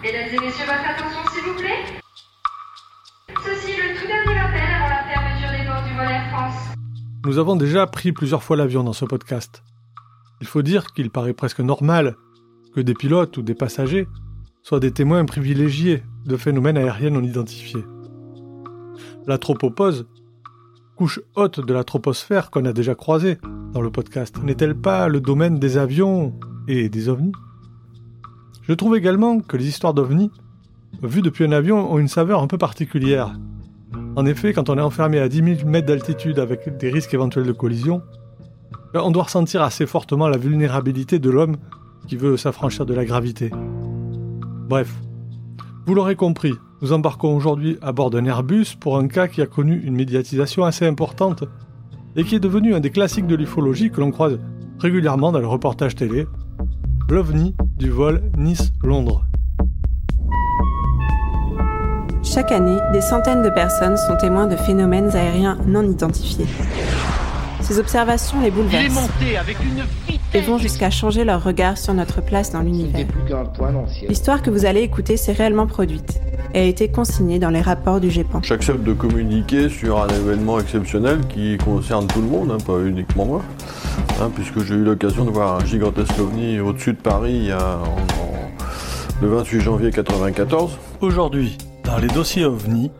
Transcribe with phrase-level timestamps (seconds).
[0.00, 1.82] Mesdames et messieurs, votre attention s'il vous plaît.
[3.44, 6.76] Ceci est le tout dernier appel avant la fermeture des portes du vol Air France.
[7.24, 9.64] Nous avons déjà pris plusieurs fois l'avion dans ce podcast.
[10.40, 12.14] Il faut dire qu'il paraît presque normal
[12.76, 14.06] que des pilotes ou des passagers
[14.62, 17.84] soient des témoins privilégiés de phénomènes aériens non identifiés.
[19.26, 20.06] La tropopause,
[20.94, 23.38] couche haute de la troposphère qu'on a déjà croisée
[23.72, 26.38] dans le podcast, n'est-elle pas le domaine des avions
[26.68, 27.32] et des ovnis?
[28.68, 30.30] Je trouve également que les histoires d'ovnis,
[31.02, 33.32] vues depuis un avion, ont une saveur un peu particulière.
[34.14, 37.46] En effet, quand on est enfermé à 10 000 mètres d'altitude avec des risques éventuels
[37.46, 38.02] de collision,
[38.92, 41.56] on doit ressentir assez fortement la vulnérabilité de l'homme
[42.08, 43.50] qui veut s'affranchir de la gravité.
[44.68, 44.94] Bref,
[45.86, 49.46] vous l'aurez compris, nous embarquons aujourd'hui à bord d'un Airbus pour un cas qui a
[49.46, 51.44] connu une médiatisation assez importante
[52.16, 54.38] et qui est devenu un des classiques de l'ufologie que l'on croise
[54.78, 56.26] régulièrement dans le reportage télé,
[57.10, 59.24] l'OVNI du vol Nice-Londres.
[62.22, 66.46] Chaque année, des centaines de personnes sont témoins de phénomènes aériens non identifiés.
[67.68, 69.10] Ces observations les bouleversent
[70.32, 73.06] et vont jusqu'à changer leur regard sur notre place dans l'univers.
[74.08, 76.18] L'histoire que vous allez écouter s'est réellement produite
[76.54, 78.40] et a été consignée dans les rapports du GEPAN.
[78.42, 83.26] J'accepte de communiquer sur un événement exceptionnel qui concerne tout le monde, hein, pas uniquement
[83.26, 83.42] moi,
[84.18, 87.52] hein, puisque j'ai eu l'occasion de voir un gigantesque ovni au-dessus de Paris il y
[87.52, 87.80] a,
[89.20, 90.78] le 28 janvier 1994.
[91.02, 92.90] Aujourd'hui, dans les dossiers OVNI,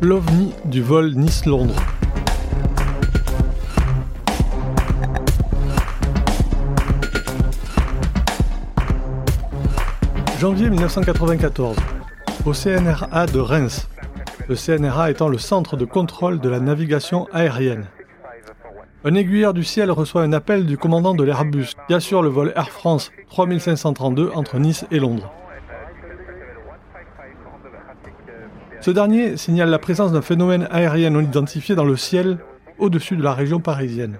[0.00, 1.76] l'OVNI du vol Nice-Londres.
[10.38, 11.76] Janvier 1994,
[12.44, 13.88] au CNRA de Reims,
[14.48, 17.86] le CNRA étant le centre de contrôle de la navigation aérienne.
[19.04, 22.52] Un aiguilleur du ciel reçoit un appel du commandant de l'Airbus qui assure le vol
[22.54, 25.32] Air France 3532 entre Nice et Londres.
[28.82, 32.38] Ce dernier signale la présence d'un phénomène aérien non identifié dans le ciel
[32.78, 34.18] au-dessus de la région parisienne.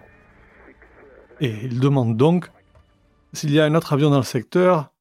[1.43, 2.51] Et il demande donc
[3.35, 4.93] s'il y a un autre avion dans le secteur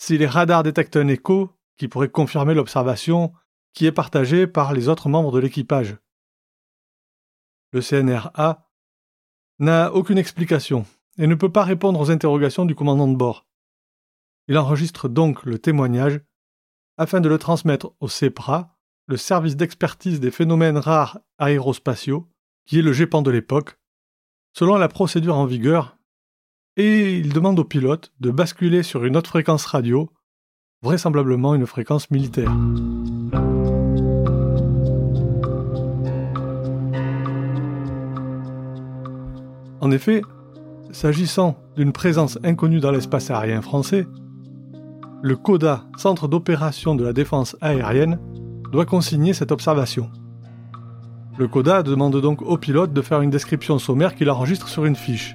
[0.00, 3.34] si les radars détectent un écho qui pourrait confirmer l'observation
[3.74, 5.98] qui est partagée par les autres membres de l'équipage.
[7.72, 8.66] Le CNRA
[9.58, 10.86] n'a aucune explication
[11.18, 13.46] et ne peut pas répondre aux interrogations du commandant de bord.
[14.48, 16.18] Il enregistre donc le témoignage
[16.96, 22.26] afin de le transmettre au CEPRA, le service d'expertise des phénomènes rares aérospatiaux,
[22.64, 23.78] qui est le GEPAN de l'époque,
[24.54, 25.98] selon la procédure en vigueur
[26.80, 30.10] et il demande au pilote de basculer sur une autre fréquence radio,
[30.82, 32.50] vraisemblablement une fréquence militaire.
[39.82, 40.22] En effet,
[40.90, 44.06] s'agissant d'une présence inconnue dans l'espace aérien français,
[45.22, 48.18] le CODA, Centre d'opération de la défense aérienne,
[48.72, 50.10] doit consigner cette observation.
[51.36, 54.96] Le CODA demande donc au pilote de faire une description sommaire qu'il enregistre sur une
[54.96, 55.34] fiche.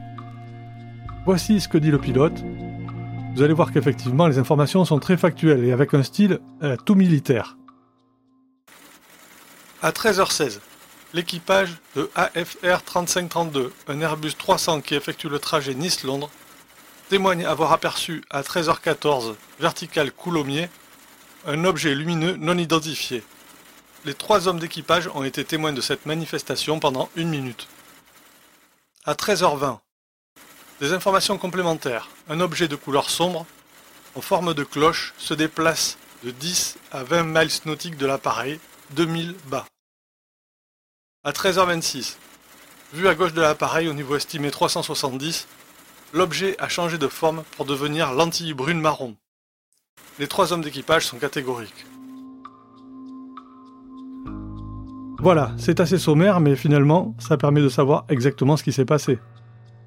[1.26, 2.44] Voici ce que dit le pilote.
[3.34, 6.94] Vous allez voir qu'effectivement les informations sont très factuelles et avec un style euh, tout
[6.94, 7.58] militaire.
[9.82, 10.60] À 13h16,
[11.14, 16.30] l'équipage de AFR 3532, un Airbus 300 qui effectue le trajet Nice-Londres,
[17.10, 20.70] témoigne avoir aperçu à 13h14, vertical Coulommiers,
[21.48, 23.24] un objet lumineux non identifié.
[24.06, 27.68] Les trois hommes d'équipage ont été témoins de cette manifestation pendant une minute.
[29.06, 29.80] À 13h20,
[30.80, 32.10] des informations complémentaires.
[32.30, 33.46] Un objet de couleur sombre,
[34.16, 38.60] en forme de cloche, se déplace de 10 à 20 miles nautiques de l'appareil,
[38.92, 39.66] 2000 bas.
[41.24, 42.18] À 13h26,
[42.94, 45.48] vu à gauche de l'appareil au niveau estimé 370,
[46.14, 49.16] l'objet a changé de forme pour devenir lentille brune marron.
[50.20, 51.86] Les trois hommes d'équipage sont catégoriques.
[55.20, 59.18] Voilà, c'est assez sommaire, mais finalement, ça permet de savoir exactement ce qui s'est passé.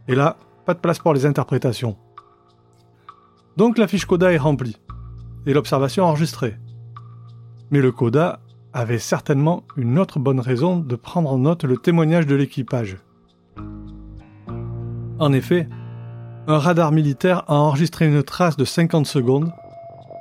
[0.09, 0.37] Et là,
[0.69, 1.97] pas de place pour les interprétations.
[3.57, 4.77] Donc la fiche coda est remplie,
[5.47, 6.59] et l'observation enregistrée.
[7.71, 8.41] Mais le coda
[8.75, 12.99] avait certainement une autre bonne raison de prendre en note le témoignage de l'équipage.
[15.19, 15.71] En effet,
[16.47, 19.51] un radar militaire a enregistré une trace de 50 secondes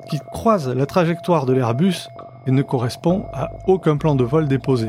[0.09, 2.07] qui croise la trajectoire de l'Airbus
[2.45, 4.87] et ne correspond à aucun plan de vol déposé.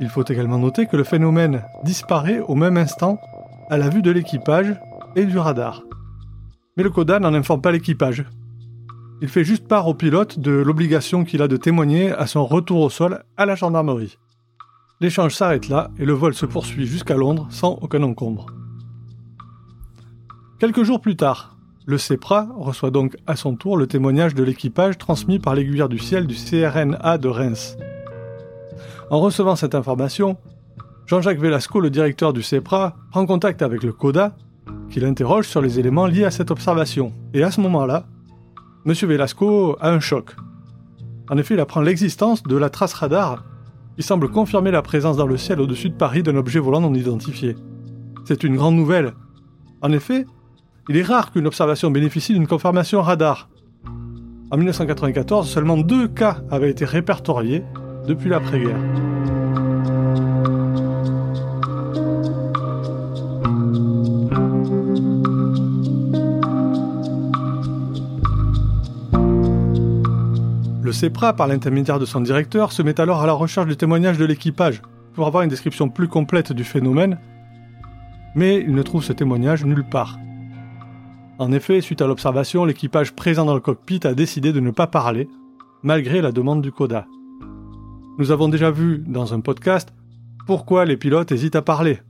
[0.00, 3.20] Il faut également noter que le phénomène disparaît au même instant
[3.70, 4.74] à la vue de l'équipage
[5.16, 5.84] et du radar.
[6.76, 8.24] Mais le CODA n'en informe pas l'équipage.
[9.22, 12.80] Il fait juste part au pilote de l'obligation qu'il a de témoigner à son retour
[12.80, 14.18] au sol à la gendarmerie.
[15.00, 18.46] L'échange s'arrête là et le vol se poursuit jusqu'à Londres sans aucun encombre.
[20.58, 21.56] Quelques jours plus tard,
[21.86, 25.98] Le CEPRA reçoit donc à son tour le témoignage de l'équipage transmis par l'aiguilleur du
[25.98, 27.76] ciel du CRNA de Reims.
[29.10, 30.36] En recevant cette information,
[31.10, 34.36] Jean-Jacques Velasco, le directeur du CEPRA, prend contact avec le CODA,
[34.90, 37.12] qui l'interroge sur les éléments liés à cette observation.
[37.34, 38.06] Et à ce moment-là,
[38.86, 38.92] M.
[38.92, 40.36] Velasco a un choc.
[41.28, 43.44] En effet, il apprend l'existence de la trace radar
[43.96, 46.94] qui semble confirmer la présence dans le ciel au-dessus de Paris d'un objet volant non
[46.94, 47.56] identifié.
[48.24, 49.14] C'est une grande nouvelle.
[49.82, 50.26] En effet,
[50.88, 53.48] il est rare qu'une observation bénéficie d'une confirmation radar.
[54.52, 57.64] En 1994, seulement deux cas avaient été répertoriés
[58.06, 58.78] depuis l'après-guerre.
[71.00, 74.26] CEPRA, par l'intermédiaire de son directeur, se met alors à la recherche du témoignage de
[74.26, 74.82] l'équipage
[75.14, 77.18] pour avoir une description plus complète du phénomène,
[78.34, 80.18] mais il ne trouve ce témoignage nulle part.
[81.38, 84.86] En effet, suite à l'observation, l'équipage présent dans le cockpit a décidé de ne pas
[84.86, 85.26] parler,
[85.82, 87.06] malgré la demande du CODA.
[88.18, 89.94] Nous avons déjà vu dans un podcast
[90.46, 92.00] pourquoi les pilotes hésitent à parler.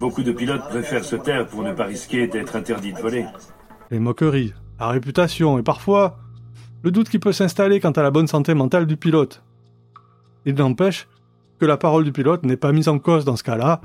[0.00, 3.26] Beaucoup de pilotes préfèrent se taire pour ne pas risquer d'être interdits de voler.
[3.90, 6.23] Les moqueries, la réputation et parfois
[6.84, 9.42] le doute qui peut s'installer quant à la bonne santé mentale du pilote.
[10.44, 11.08] Il n'empêche
[11.58, 13.80] que la parole du pilote n'est pas mise en cause dans ce cas-là,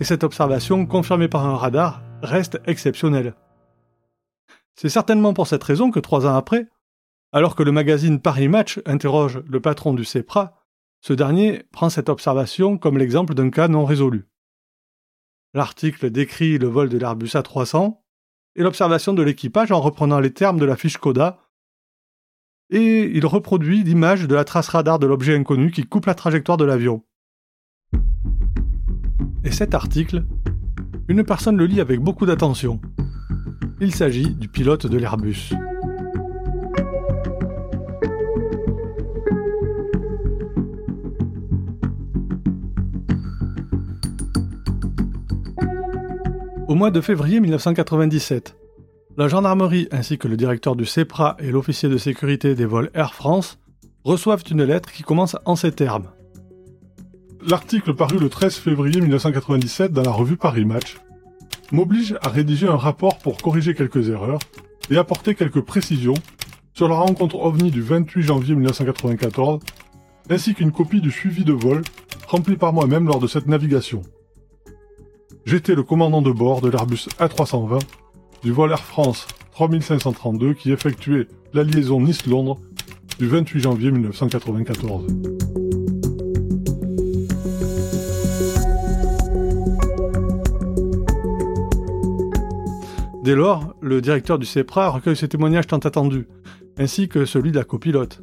[0.00, 3.34] et cette observation, confirmée par un radar, reste exceptionnelle.
[4.74, 6.68] C'est certainement pour cette raison que trois ans après,
[7.32, 10.52] alors que le magazine Paris Match interroge le patron du CEPRA,
[11.00, 14.28] ce dernier prend cette observation comme l'exemple d'un cas non résolu.
[15.54, 17.96] L'article décrit le vol de l'Airbus A300
[18.56, 21.38] et l'observation de l'équipage en reprenant les termes de la fiche CODA
[22.72, 26.56] et il reproduit l'image de la trace radar de l'objet inconnu qui coupe la trajectoire
[26.56, 27.02] de l'avion.
[29.44, 30.24] Et cet article,
[31.08, 32.80] une personne le lit avec beaucoup d'attention.
[33.80, 35.50] Il s'agit du pilote de l'Airbus.
[46.68, 48.56] Au mois de février 1997,
[49.16, 53.14] la gendarmerie ainsi que le directeur du CEPRA et l'officier de sécurité des vols Air
[53.14, 53.58] France
[54.04, 56.10] reçoivent une lettre qui commence en ces termes.
[57.46, 60.96] L'article paru le 13 février 1997 dans la revue Paris Match
[61.72, 64.40] m'oblige à rédiger un rapport pour corriger quelques erreurs
[64.90, 66.14] et apporter quelques précisions
[66.74, 69.60] sur la rencontre OVNI du 28 janvier 1994,
[70.30, 71.82] ainsi qu'une copie du suivi de vol
[72.28, 74.02] rempli par moi-même lors de cette navigation.
[75.44, 77.80] J'étais le commandant de bord de l'Airbus A320
[78.42, 82.58] du vol Air France 3532 qui effectuait la liaison Nice-Londres
[83.18, 85.06] du 28 janvier 1994.
[93.22, 96.26] Dès lors, le directeur du CEPRA recueille ses témoignages tant attendus,
[96.76, 98.22] ainsi que celui de la copilote.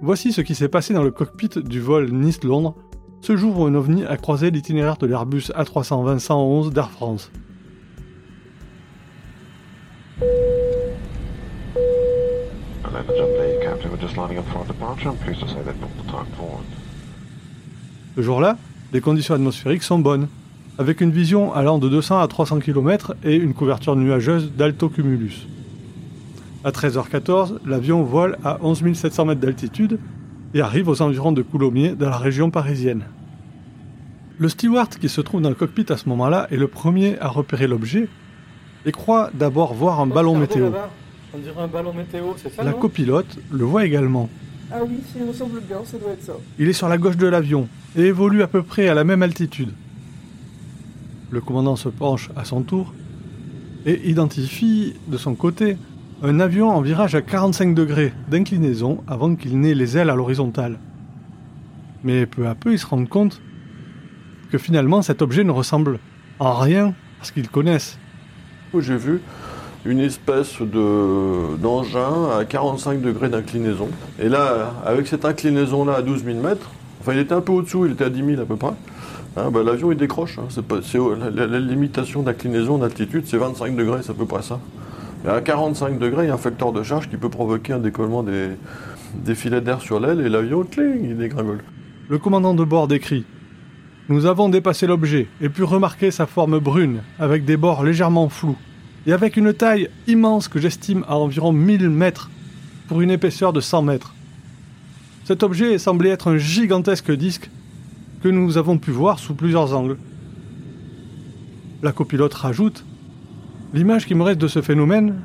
[0.00, 2.74] Voici ce qui s'est passé dans le cockpit du vol Nice-Londres,
[3.20, 7.30] ce jour où un ovni a croisé l'itinéraire de l'Airbus A320-111 d'Air France.
[18.16, 18.58] Ce jour-là,
[18.92, 20.28] les conditions atmosphériques sont bonnes,
[20.78, 25.46] avec une vision allant de 200 à 300 km et une couverture nuageuse d'altocumulus.
[26.64, 29.98] À 13h14, l'avion vole à 11 700 mètres d'altitude
[30.54, 33.04] et arrive aux environs de Coulommiers dans la région parisienne.
[34.38, 37.28] Le steward qui se trouve dans le cockpit à ce moment-là est le premier à
[37.28, 38.08] repérer l'objet
[38.86, 40.70] et croit d'abord voir un ballon météo.
[41.34, 44.28] On dirait un ballon météo, c'est ça La copilote le voit également.
[44.70, 46.34] Ah oui, il ressemble bien, ça doit être ça.
[46.58, 49.22] Il est sur la gauche de l'avion et évolue à peu près à la même
[49.22, 49.72] altitude.
[51.30, 52.92] Le commandant se penche à son tour
[53.86, 55.76] et identifie de son côté
[56.22, 60.78] un avion en virage à 45 degrés d'inclinaison avant qu'il n'ait les ailes à l'horizontale.
[62.04, 63.40] Mais peu à peu, ils se rendent compte
[64.50, 65.98] que finalement cet objet ne ressemble
[66.38, 67.98] en rien à ce qu'ils connaissent.
[68.80, 69.20] J'ai vu
[69.84, 73.88] une espèce de d'engin à 45 degrés d'inclinaison.
[74.20, 77.86] Et là, avec cette inclinaison-là à 12 000 mètres, enfin il était un peu au-dessous,
[77.86, 78.72] il était à 10 000 à peu près,
[79.36, 80.38] hein, bah, l'avion il décroche.
[80.38, 80.48] Hein.
[80.50, 80.98] c'est
[81.34, 84.60] la, la, limitation d'inclinaison, d'altitude, c'est 25 degrés, c'est à peu près ça.
[85.26, 87.78] Et à 45 degrés, il y a un facteur de charge qui peut provoquer un
[87.78, 88.48] décollement des,
[89.14, 91.60] des filets d'air sur l'aile et l'avion, cling, il dégringole.
[92.08, 93.24] Le commandant de bord décrit
[94.12, 98.58] Nous avons dépassé l'objet et pu remarquer sa forme brune, avec des bords légèrement flous
[99.06, 102.30] et avec une taille immense que j'estime à environ 1000 mètres
[102.88, 104.14] pour une épaisseur de 100 mètres.
[105.24, 107.48] Cet objet semblait être un gigantesque disque
[108.22, 109.96] que nous avons pu voir sous plusieurs angles.
[111.82, 112.84] La copilote rajoute
[113.72, 115.22] L'image qui me reste de ce phénomène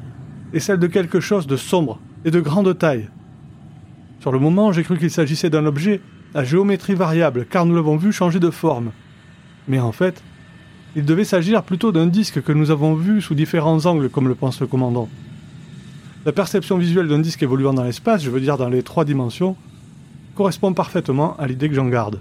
[0.53, 3.09] est celle de quelque chose de sombre et de grande taille.
[4.21, 5.99] Sur le moment, j'ai cru qu'il s'agissait d'un objet
[6.33, 8.91] à géométrie variable, car nous l'avons vu changer de forme.
[9.67, 10.21] Mais en fait,
[10.95, 14.35] il devait s'agir plutôt d'un disque que nous avons vu sous différents angles, comme le
[14.35, 15.09] pense le commandant.
[16.25, 19.55] La perception visuelle d'un disque évoluant dans l'espace, je veux dire dans les trois dimensions,
[20.35, 22.19] correspond parfaitement à l'idée que j'en garde.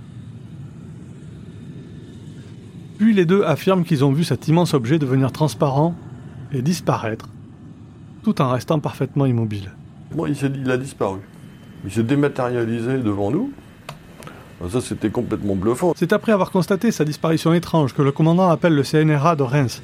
[2.98, 5.94] Puis les deux affirment qu'ils ont vu cet immense objet devenir transparent
[6.52, 7.28] et disparaître,
[8.22, 9.72] tout en restant parfaitement immobile.
[10.16, 11.18] Il a disparu.
[11.84, 13.52] Il s'est dématérialisé devant nous.
[14.70, 15.92] Ça, c'était complètement bluffant.
[15.96, 19.82] C'est après avoir constaté sa disparition étrange que le commandant appelle le CNRA de Reims.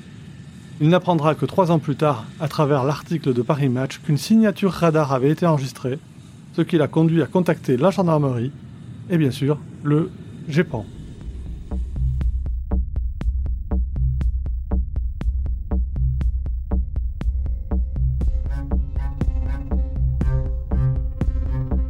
[0.81, 4.73] Il n'apprendra que trois ans plus tard, à travers l'article de Paris Match, qu'une signature
[4.73, 5.99] radar avait été enregistrée,
[6.57, 8.51] ce qui l'a conduit à contacter la gendarmerie
[9.09, 10.11] et bien sûr le
[10.49, 10.85] GEPAN.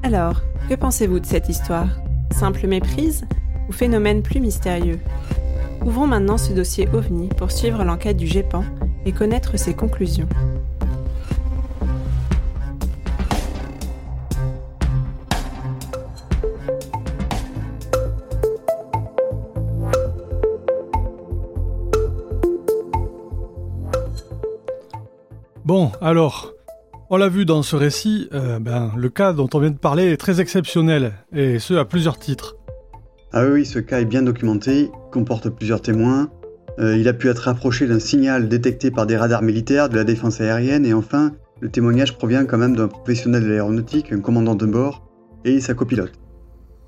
[0.03, 1.89] Alors, que pensez-vous de cette histoire?
[2.43, 3.25] Simple méprise
[3.69, 4.99] ou phénomène plus mystérieux
[5.87, 8.65] Ouvrons maintenant ce dossier OVNI pour suivre l'enquête du GEPAN
[9.07, 10.29] et connaître ses conclusions.
[25.65, 26.55] Bon, alors,
[27.13, 30.05] on l'a vu dans ce récit, euh, ben, le cas dont on vient de parler
[30.05, 32.57] est très exceptionnel, et ce à plusieurs titres.
[33.35, 36.31] Ah oui, ce cas est bien documenté, comporte plusieurs témoins.
[36.79, 40.05] Euh, il a pu être rapproché d'un signal détecté par des radars militaires, de la
[40.05, 44.55] défense aérienne, et enfin, le témoignage provient quand même d'un professionnel de l'aéronautique, un commandant
[44.55, 45.07] de bord,
[45.45, 46.13] et sa copilote.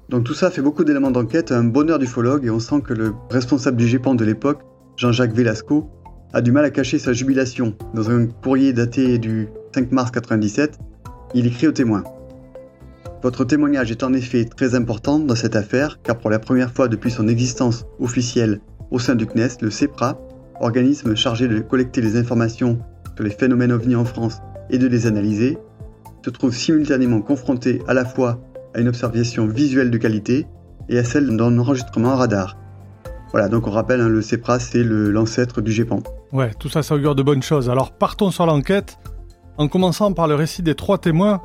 [0.09, 3.12] Donc tout ça fait beaucoup d'éléments d'enquête, un bonheur d'ufologue, et on sent que le
[3.28, 4.62] responsable du GEPAN de l'époque,
[4.97, 5.90] Jean-Jacques Velasco,
[6.33, 7.75] a du mal à cacher sa jubilation.
[7.93, 10.78] Dans un courrier daté du 5 mars 97,
[11.35, 12.04] il écrit au témoin
[13.25, 16.87] Votre témoignage est en effet très important dans cette affaire car pour la première fois
[16.87, 18.61] depuis son existence officielle
[18.93, 20.16] au sein du CNES, le CEPRA,
[20.61, 22.78] organisme chargé de collecter les informations
[23.16, 24.38] sur les phénomènes ovnis en France
[24.71, 25.59] et de les analyser,
[26.25, 28.38] se trouve simultanément confronté à la fois
[28.76, 30.47] à une observation visuelle de qualité
[30.88, 32.57] et à celle d'un enregistrement radar.
[33.33, 35.99] Voilà, donc on rappelle, hein, le CEPRA, c'est l'ancêtre du GEPAN.
[36.31, 37.69] Ouais, tout ça, ça de bonnes choses.
[37.69, 38.99] Alors partons sur l'enquête
[39.58, 41.40] en commençant par le récit des trois témoins,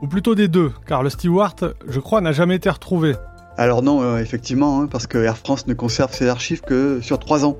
[0.00, 3.14] ou plutôt des deux, car le steward, je crois, n'a jamais été retrouvé.
[3.56, 7.18] Alors non, euh, effectivement, hein, parce que Air France ne conserve ses archives que sur
[7.18, 7.56] trois ans.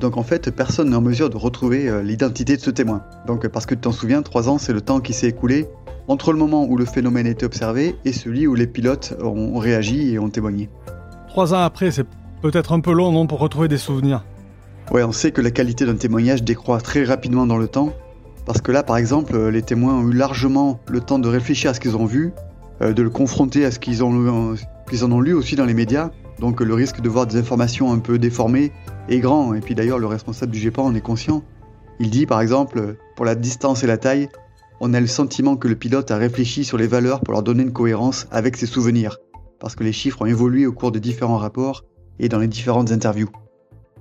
[0.00, 3.02] Donc en fait, personne n'est en mesure de retrouver euh, l'identité de ce témoin.
[3.26, 5.66] Donc parce que tu t'en souviens, trois ans, c'est le temps qui s'est écoulé
[6.08, 9.58] entre le moment où le phénomène a été observé et celui où les pilotes ont
[9.58, 10.70] réagi et ont témoigné.
[11.28, 12.06] Trois ans après, c'est
[12.42, 14.24] peut-être un peu long, non, pour retrouver des souvenirs.
[14.92, 17.92] Ouais, on sait que la qualité d'un témoignage décroît très rapidement dans le temps,
[18.46, 21.72] parce que là, par exemple, euh, les témoins ont eu largement le temps de réfléchir
[21.72, 22.32] à ce qu'ils ont vu,
[22.80, 26.10] euh, de le confronter à ce qu'ils en ont lu aussi dans les médias.
[26.38, 28.72] Donc le risque de voir des informations un peu déformées
[29.08, 29.52] est grand.
[29.54, 31.42] Et puis d'ailleurs, le responsable du GEPAN en est conscient.
[31.98, 34.28] Il dit, par exemple, pour la distance et la taille,
[34.80, 37.62] on a le sentiment que le pilote a réfléchi sur les valeurs pour leur donner
[37.62, 39.16] une cohérence avec ses souvenirs,
[39.58, 41.84] parce que les chiffres ont évolué au cours de différents rapports
[42.18, 43.30] et dans les différentes interviews.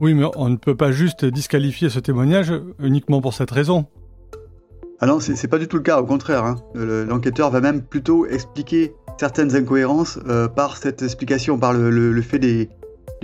[0.01, 3.85] Oui, mais on ne peut pas juste disqualifier ce témoignage uniquement pour cette raison.
[4.99, 6.45] Ah non, c'est pas du tout le cas, au contraire.
[6.45, 6.55] Hein.
[6.73, 12.69] L'enquêteur va même plutôt expliquer certaines incohérences euh, par cette explication, par le, fait des,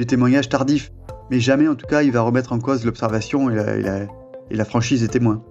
[0.06, 0.92] témoignages tardifs.
[1.30, 4.06] Mais jamais, en tout cas, il va remettre en cause l'observation et la,
[4.52, 5.42] et la franchise des témoins.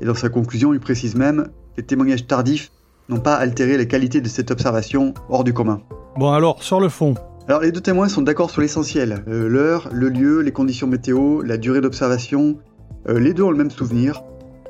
[0.00, 2.72] Et dans sa conclusion, il précise même que les témoignages tardifs
[3.08, 5.80] n'ont pas altéré les qualités de cette observation hors du commun.
[6.16, 7.14] Bon alors, sur le fond.
[7.48, 9.24] Alors les deux témoins sont d'accord sur l'essentiel.
[9.28, 12.58] Euh, l'heure, le lieu, les conditions météo, la durée d'observation.
[13.08, 14.22] Euh, les deux ont le même souvenir.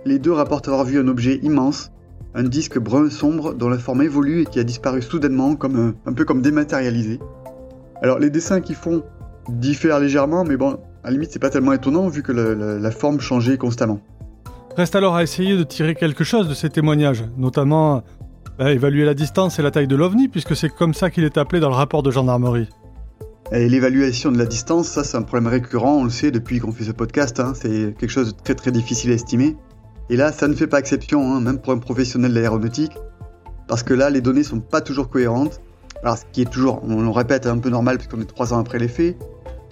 [0.09, 1.93] Les deux rapportent avoir vu un objet immense,
[2.35, 6.13] un disque brun sombre dont la forme évolue et qui a disparu soudainement, comme un,
[6.15, 7.21] peu comme dématérialisé.
[8.01, 9.03] Alors les dessins qu'ils font
[9.51, 13.21] diffèrent légèrement, mais bon, à la limite c'est pas tellement étonnant vu que la, forme
[13.21, 14.01] changeait constamment.
[14.79, 18.03] Reste alors à essayer de tirer quelque chose de ces témoignages, notamment
[18.59, 21.37] bah, évaluer la distance et la taille de l'OVNI, puisque c'est comme ça qu'il est
[21.37, 22.71] appelé dans le rapport de gendarmerie.
[23.53, 26.73] Et l'évaluation de la distance, ça c'est un problème récurrent, on le sait depuis qu'on
[26.73, 27.53] fait ce podcast, hein.
[27.55, 29.55] c'est quelque chose de très très difficile à estimer.
[30.11, 32.93] Et là, ça ne fait pas exception, hein, même pour un professionnel de l'aéronautique,
[33.67, 35.61] parce que là, les données sont pas toujours cohérentes.
[36.03, 38.59] Alors, ce qui est toujours, on le répète, un peu normal puisqu'on est trois ans
[38.59, 39.17] après les faits.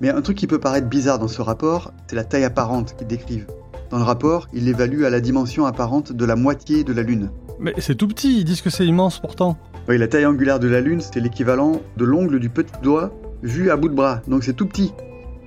[0.01, 3.07] Mais un truc qui peut paraître bizarre dans ce rapport, c'est la taille apparente qu'ils
[3.07, 3.47] décrivent.
[3.91, 7.31] Dans le rapport, ils l'évaluent à la dimension apparente de la moitié de la Lune.
[7.59, 9.57] Mais c'est tout petit, ils disent que c'est immense pourtant.
[9.89, 13.13] Oui, la taille angulaire de la Lune, c'est l'équivalent de l'ongle du petit doigt
[13.43, 14.93] vu à bout de bras, donc c'est tout petit.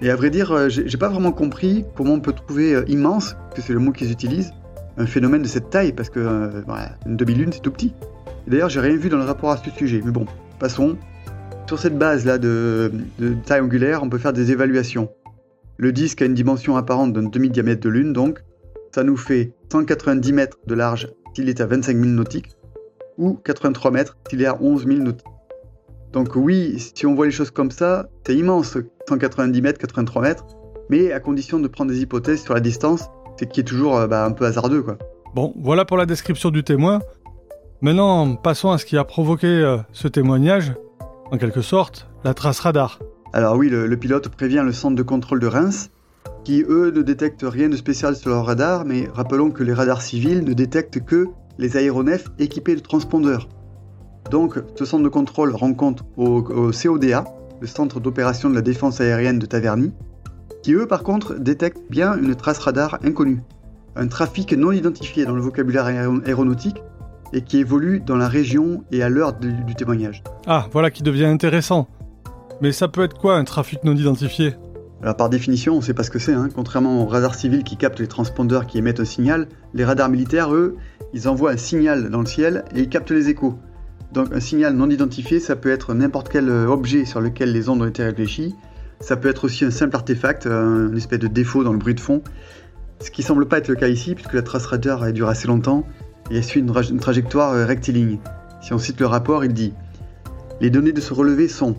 [0.02, 3.36] Et à vrai dire, euh, j'ai pas vraiment compris comment on peut trouver euh, immense,
[3.54, 4.54] que c'est le mot qu'ils utilisent,
[5.00, 6.62] un phénomène de cette taille, parce que euh,
[7.06, 7.94] une demi-lune c'est tout petit.
[8.48, 10.26] D'ailleurs, j'ai rien vu dans le rapport à ce sujet, mais bon,
[10.60, 10.98] passons.
[11.68, 12.92] Sur cette base-là de,
[13.46, 15.10] taille angulaire, on peut faire des évaluations.
[15.78, 18.44] Le disque a une dimension apparente d'un demi-diamètre de lune, donc
[18.94, 22.50] ça nous fait 190 mètres de large s'il est à 25 000 nautiques,
[23.18, 25.28] ou 83 mètres s'il est à 11 000 nautiques.
[26.12, 28.78] Donc oui, si on voit les choses comme ça, c'est immense,
[29.08, 30.46] 190 mètres, 83 mètres,
[30.90, 34.08] mais à condition de prendre des hypothèses sur la distance, c'est qui est toujours euh,
[34.08, 34.82] bah, un peu hasardeux.
[34.82, 34.98] quoi.
[35.34, 37.00] Bon, voilà pour la description du témoin.
[37.82, 40.74] Maintenant, passons à ce qui a provoqué euh, ce témoignage,
[41.32, 43.00] en quelque sorte, la trace radar.
[43.32, 45.90] Alors oui, le, pilote prévient le centre de contrôle de Reims,
[46.44, 50.02] qui eux ne détectent rien de spécial sur leur radar, mais rappelons que les radars
[50.02, 51.28] civils ne détectent que
[51.58, 53.48] les aéronefs équipés de transpondeurs.
[54.32, 56.42] Donc ce centre de contrôle rend compte au,
[56.72, 57.24] CODA,
[57.62, 59.94] le centre d'opération de la défense aérienne de Taverny,
[60.64, 63.42] qui eux par contre détectent bien une trace radar inconnue,
[63.96, 66.82] un trafic non identifié dans le vocabulaire aéronautique
[67.34, 70.24] et qui évolue dans la région et à l'heure du, témoignage.
[70.48, 71.88] Ah, voilà qui devient intéressant.
[72.62, 74.56] Mais ça peut être quoi un trafic non identifié?
[75.02, 76.34] Alors par définition, on ne sait pas ce que c'est.
[76.34, 76.50] Hein.
[76.54, 80.54] Contrairement aux radars civils qui captent les transpondeurs qui émettent un signal, les radars militaires,
[80.54, 80.76] eux,
[81.14, 83.58] ils envoient un signal dans le ciel et ils captent les échos.
[84.12, 87.70] Donc un signal non identifié, ça peut être n'importe quel euh, objet sur lequel les
[87.70, 88.56] ondes ont été réfléchies.
[89.02, 92.00] Ça peut être aussi un simple artefact, un espèce de défaut dans le bruit de
[92.00, 92.22] fond.
[93.02, 95.48] Ce qui semble pas être le cas ici, puisque la trace radar a duré assez
[95.48, 95.86] longtemps
[96.30, 98.20] et elle suit une, trajectoire euh, rectiligne.
[98.62, 99.74] Si on cite le rapport, il dit
[100.60, 101.76] Les données de ce relevé sont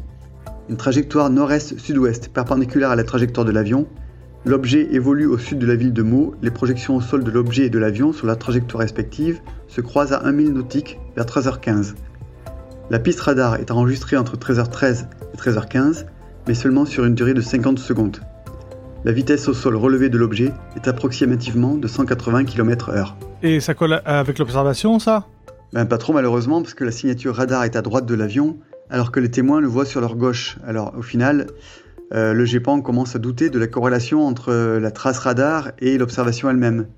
[0.69, 3.87] une trajectoire nord-est-sud-ouest perpendiculaire à la trajectoire de l'avion.
[4.47, 6.35] L'objet évolue au sud de la ville de Meaux.
[6.41, 10.15] Les projections au sol de l'objet et de l'avion sur la trajectoire respective se croisent
[10.15, 11.95] à 1 000 nautiques vers 13h15.
[12.89, 16.07] La piste radar est enregistrée entre 13h13 et 13h15,
[16.50, 18.16] mais seulement sur une durée de 50 secondes.
[19.04, 23.14] La vitesse au sol relevée de l'objet est approximativement de 180 km/h.
[23.45, 25.28] Et ça colle avec l'observation, ça?
[25.73, 28.59] Ben pas trop malheureusement, parce que la signature radar est à droite de l'avion,
[28.90, 30.59] alors que les témoins le voient sur leur gauche.
[30.66, 31.46] Alors au final,
[32.14, 36.51] euh, le GEPAN commence à douter de la corrélation entre la trace radar et l'observation
[36.51, 36.88] elle-même.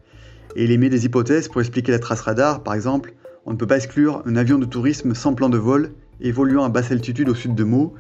[0.57, 3.13] Et il émet des hypothèses pour expliquer la trace radar, par exemple,
[3.45, 5.91] on ne peut pas exclure un avion de tourisme sans plan de vol,
[6.23, 7.93] évoluant à basse altitude au sud de Meaux,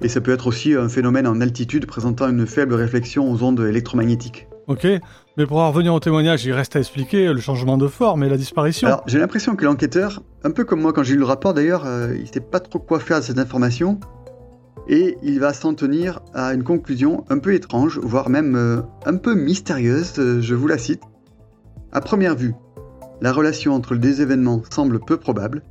[0.00, 3.60] et ça peut être aussi un phénomène en altitude présentant une faible réflexion aux ondes
[3.60, 4.46] électromagnétiques.
[4.66, 4.86] Ok,
[5.36, 8.28] mais pour en revenir au témoignage, il reste à expliquer le changement de forme et
[8.28, 8.86] la disparition.
[8.86, 11.84] Alors, j'ai l'impression que l'enquêteur, un peu comme moi quand j'ai lu le rapport d'ailleurs,
[11.86, 14.00] euh, il sait pas trop quoi faire de cette information,
[14.88, 19.16] et il va s'en tenir à une conclusion un peu étrange, voire même euh, un
[19.16, 21.02] peu mystérieuse, euh, je vous la cite.
[21.92, 22.54] À première vue,
[23.20, 25.62] la relation entre les deux événements semble peu probable,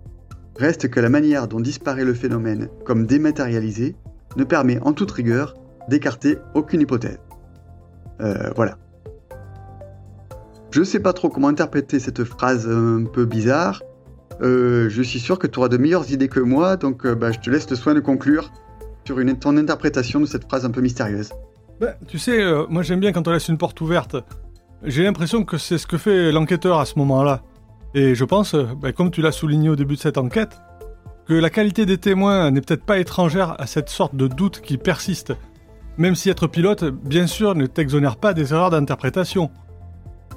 [0.58, 3.96] reste que la manière dont disparaît le phénomène comme dématérialisé
[4.36, 5.56] ne permet en toute rigueur
[5.90, 7.20] d'écarter aucune hypothèse.
[8.56, 8.78] voilà.
[10.72, 13.82] Je sais pas trop comment interpréter cette phrase un peu bizarre.
[14.42, 17.32] Euh, je suis sûr que tu auras de meilleures idées que moi, donc euh, bah,
[17.32, 18.52] je te laisse le soin de conclure
[19.06, 21.32] sur une, ton interprétation de cette phrase un peu mystérieuse.
[21.80, 24.16] Bah, tu sais, euh, moi j'aime bien quand on laisse une porte ouverte.
[24.84, 27.44] J'ai l'impression que c'est ce que fait l'enquêteur à ce moment-là.
[27.94, 30.60] Et je pense, bah, comme tu l'as souligné au début de cette enquête,
[31.26, 34.78] que la qualité des témoins n'est peut-être pas étrangère à cette sorte de doute qui
[34.78, 35.34] persiste.
[35.98, 39.52] Même si être pilote, bien sûr, ne t'exonère pas des erreurs d'interprétation.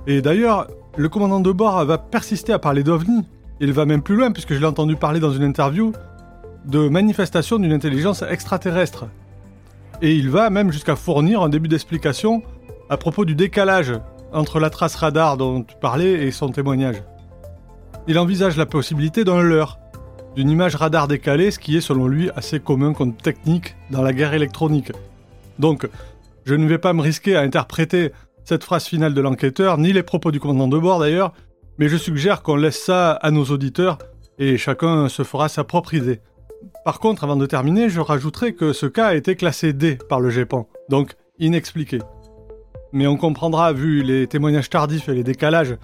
[0.06, 3.26] Et d'ailleurs, le commandant de bord va persister à parler d'OVNI.
[3.60, 5.92] Il va même plus loin, puisque je l'ai entendu parler dans une interview
[6.66, 9.06] de manifestation d'une intelligence extraterrestre.
[10.02, 12.42] Et il va même jusqu'à fournir un début d'explication
[12.90, 13.94] à propos du décalage
[14.32, 17.02] entre la trace radar dont tu parlais et son témoignage.
[18.08, 19.78] Il envisage la possibilité d'un leurre,
[20.36, 24.12] d'une image radar décalée, ce qui est selon lui assez commun comme technique dans la
[24.12, 24.92] guerre électronique.
[25.58, 25.88] Donc,
[26.44, 28.12] je ne vais pas me risquer à interpréter
[28.44, 31.32] cette phrase finale de l'enquêteur, ni les propos du commandant de bord d'ailleurs,
[31.78, 33.98] mais je suggère qu'on laisse ça à nos auditeurs
[34.38, 36.20] et chacun se fera sa propre idée.
[36.84, 40.20] Par contre, avant de terminer, je rajouterai que ce cas a été classé D par
[40.20, 41.98] le GEPAN, donc inexpliqué.
[42.92, 45.76] Mais on comprendra, vu les témoignages tardifs et les décalages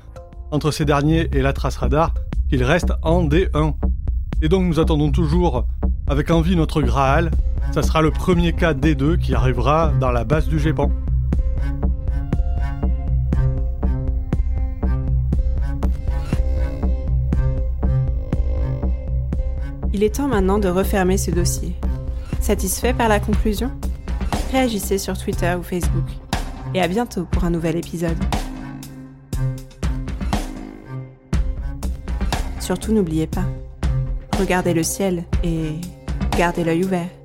[0.50, 2.14] entre ces derniers et la trace radar,
[2.48, 3.74] qu'il reste en D1.
[4.44, 5.66] Et donc nous attendons toujours
[6.08, 7.30] avec envie notre Graal.
[7.70, 10.90] Ça sera le premier cas D2 qui arrivera dans la base du GEPAN.
[19.94, 21.76] Il est temps maintenant de refermer ce dossier.
[22.40, 23.70] Satisfait par la conclusion?
[24.50, 26.08] Réagissez sur Twitter ou Facebook.
[26.74, 28.18] Et à bientôt pour un nouvel épisode.
[32.58, 33.44] Surtout n'oubliez pas,
[34.42, 35.76] regardez le ciel et
[36.36, 37.21] gardez l'œil ouvert.